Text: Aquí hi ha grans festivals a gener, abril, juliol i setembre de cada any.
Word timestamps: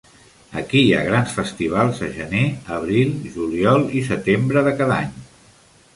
Aquí 0.61 0.79
hi 0.85 0.95
ha 0.95 1.01
grans 1.07 1.35
festivals 1.39 2.01
a 2.09 2.09
gener, 2.17 2.41
abril, 2.79 3.13
juliol 3.37 3.89
i 4.01 4.03
setembre 4.11 4.65
de 4.69 4.75
cada 4.81 5.01
any. 5.05 5.17